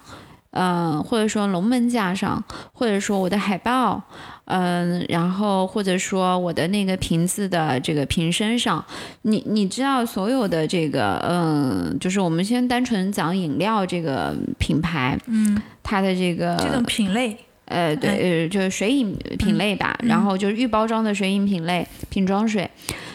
[0.55, 2.43] 嗯，或者说龙门架上，
[2.73, 4.03] 或者说我的海报，
[4.47, 8.85] 嗯，然后或者说我的那个瓶子的这个瓶身上，
[9.23, 17.37] 你你知道所有的这个，嗯，就是我们先单纯讲饮料这个品牌，嗯，它的这个这种品类。
[17.67, 22.71] 呃，对，呃，就是水饮品类吧，然后就是预包装的水饮品类，瓶装水，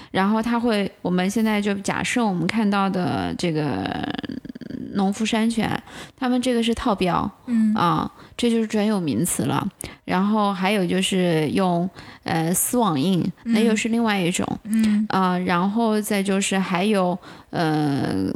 [0.09, 3.87] 然后它会，我们现在就假设我们看到的这个
[4.93, 5.81] 农夫山泉，
[6.15, 9.67] 他们这个是套标，嗯啊，这就是专有名词了。
[10.05, 11.89] 然后还有就是用
[12.23, 17.17] 呃丝网印，那又是另外一种，嗯啊，然后再就是还有
[17.49, 18.31] 呃，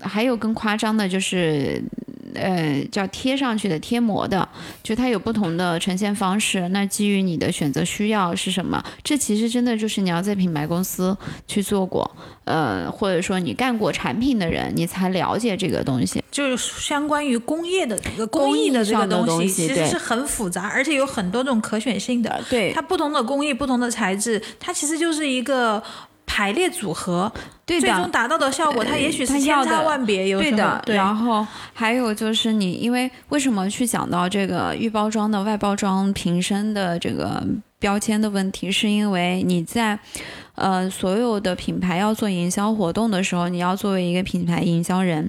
[0.00, 1.82] 还有更夸张的就是。
[2.36, 4.48] 呃，叫贴上去的贴膜的，
[4.82, 6.68] 就它有不同的呈现方式。
[6.68, 8.82] 那基于你的选择需要是什么？
[9.02, 11.16] 这其实真的就是你要在品牌公司
[11.46, 12.10] 去做过，
[12.44, 16.22] 呃，或者说你干过产品的人，你才了解这个东西。
[16.30, 22.42] 就是相关于工业的这个工工艺艺的这个东西，其实是很复杂，而且有很多种可选性的。
[22.50, 25.82] 对它不同的工艺、不同的材质，它其实就是一个
[26.36, 27.32] 排列组合。
[27.66, 37.42] 最终达到的效果，它也许是千差万别，有对的，对，然后还有就是你，因为为什么去讲到这个预包装的外包装瓶身的这个
[37.80, 39.98] 标签的问题，是因为你在
[40.54, 45.28] 呃所有的品牌要做营销活动的时候，你要作为一个品牌营销人，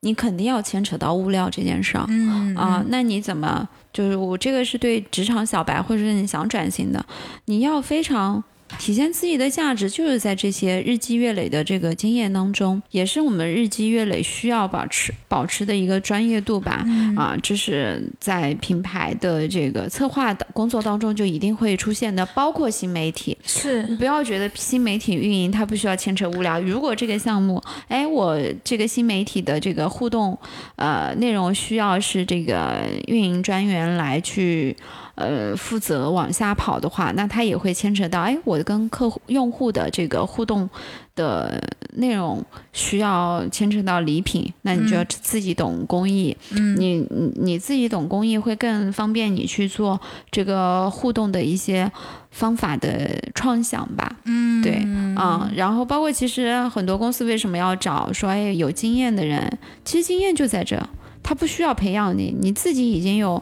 [0.00, 2.06] 你肯定要牵扯到物料这件事儿。
[2.08, 7.04] 嗯啊，那你怎么就是我这个是对职场小白或者是你想转型的，
[7.44, 8.42] 你要非常
[8.78, 16.84] 体现自己的价值，就是在这些日积月累的这个经验当中，也是我们日积月累需要保持保持的一个专业度吧。
[17.16, 23.36] 啊，这是在品牌的这个策划的工作当中就一定会出现的，包括新媒体。
[23.44, 26.60] 是你不要觉得新媒体运营它不需要牵扯物料。
[26.60, 30.36] 如果这个项目，哎，我这个新媒体的这个互动，
[30.76, 34.76] 呃，内容需要是这个运营专员来去。
[35.22, 40.68] 呃，负责往下跑的话，那它也会牵扯到，哎，我跟客户、用户的这个互动
[41.14, 41.62] 的
[41.94, 50.00] 内容需要牵扯到礼品，那你就要自己懂工艺，嗯，你你你自己懂工艺会更方便你去做
[50.30, 51.90] 这个互动的一些
[52.30, 54.84] 方法的创想吧，嗯，对，
[55.16, 60.78] 啊、然后包括其实很多公司为什么要找说，哎，有经验的人，其实经验就在这。
[61.24, 63.40] 他不需要培养你，你自己已经有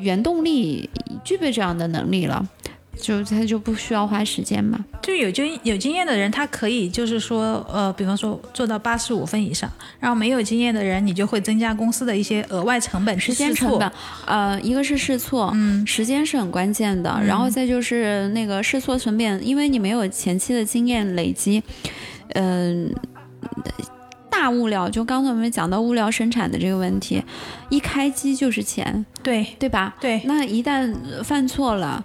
[0.00, 0.90] 原动力，
[1.24, 2.46] 具备这样的能力了，
[3.00, 4.84] 就他就不需要花时间嘛。
[5.02, 9.68] 就有经有经验的人，他可以就是说，呃，比方说做到八十五分以上，
[9.98, 13.90] 然后没有经验的人，你就会增加公司的一些额外成本时间成本，
[14.26, 21.60] 呃，一个是试错，嗯，时间是很关键的，然后再就是那个试错成本，因为你没有前期的经验累积，
[22.34, 22.94] 嗯、
[24.32, 27.22] 大物料，就刚才我们讲到物料生产的这个问题，
[27.68, 29.94] 一开机就是钱，对对吧？
[30.00, 32.02] 对，那一旦犯错了，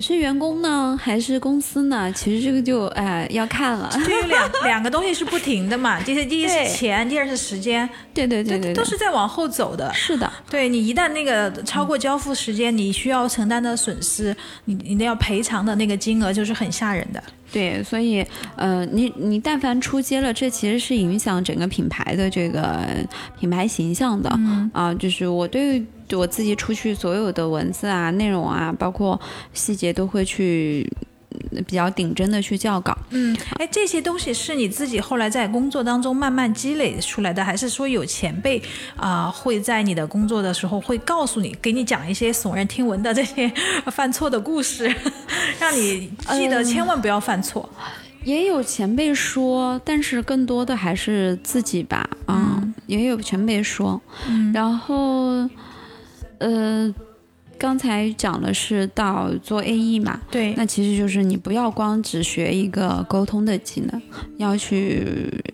[0.00, 2.10] 是员工呢，还是公司呢？
[2.12, 3.90] 其实这个就哎、要看了。
[4.06, 9.92] 就有两两个东西是不停的嘛，第一第一是钱，第二是时间，对对对对对，都是在往后走的。
[9.92, 14.34] 是的，对你一旦那个超过交付时间，你需要承担的损失，
[14.64, 17.22] 你你那要赔偿的那个金额就是很吓人的。
[17.52, 18.24] 对，所以，
[18.56, 22.86] 呃，你你但凡出街了，这其实是影响整个品牌的这个
[23.38, 24.30] 品牌形象的。
[24.34, 29.20] 嗯啊，就是我对我自己出去所有的文字啊、内容啊，包括
[29.52, 31.06] 细节，都会去嗯
[31.66, 32.96] 比较顶真的去校稿。
[33.10, 38.62] 嗯，哎，这些东西是你自己后来在工作当中慢慢积累出来的，还是说有前辈
[38.96, 43.50] 啊、会在你的工作的时候会告诉你，给你讲一些耸人听闻的这些
[43.86, 44.94] 犯错的故事，
[45.60, 47.68] 让你记得千万不要犯错。
[48.22, 55.48] 也有前辈说，但是更多的还是自己吧，嗯、也有前辈说，嗯然后，
[56.36, 56.94] 呃，
[57.60, 64.00] 刚才讲的是到做 AE 嘛，对，那其实就是你不要光只学一个沟通的技能，
[64.38, 65.44] 要去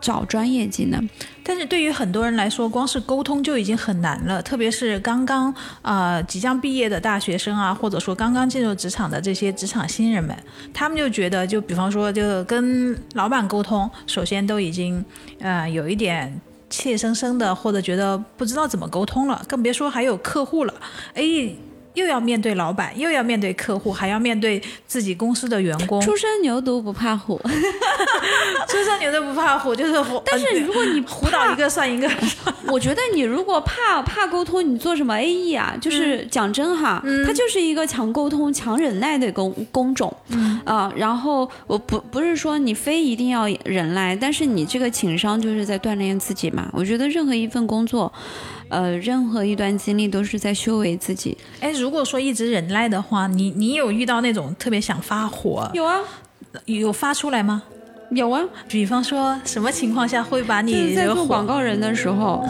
[0.00, 1.06] 找专业技能。
[1.44, 10.34] 但是对于很多人来说，光是沟通就已经很难了，特别是刚刚呃即将毕业的大学生啊，或者说刚刚进入职场的这些职场新人们，
[10.72, 15.04] 他们就觉得，就比方说，就跟老板沟通，首先都已经
[15.40, 16.40] 呃有一点
[16.70, 20.72] 怯生生的，或者觉得不知道怎么沟通了，更别说还有客户了。
[21.14, 21.52] 哎。
[21.94, 26.00] 又要面对老板，又要面对客户，还要面对自己公司的员工。
[26.00, 27.40] 初生牛犊不怕虎，
[28.68, 32.08] 初生牛犊不怕虎，就是虎 但是如果你虎倒一个算一个，
[32.68, 35.76] 我觉得你如果怕怕沟通，你做什么 AE 啊？
[35.80, 40.14] 就是讲真哈，它就是一个强沟通、强忍耐的工工种
[40.64, 40.92] 啊。
[40.94, 46.68] 然后我不不是说你非一定要忍耐，但是你这个情商就是在锻炼自己嘛。
[46.72, 48.12] 我觉得任何一份工作。
[48.70, 51.36] 呃，任何一段经历都是在修为自己。
[51.58, 55.70] 哎，如果说一直忍耐的话，你你有遇到那种特别想发火？
[55.72, 55.98] 有啊，
[56.66, 57.62] 有发出来吗？
[58.10, 62.44] 有啊，比方说什么情况下会把你在做广告人的时候。